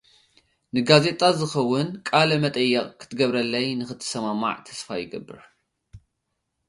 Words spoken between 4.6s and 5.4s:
ተስፋ ይገብር።